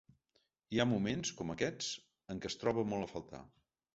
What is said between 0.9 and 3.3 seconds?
moments –com aquests– en què es troba molt a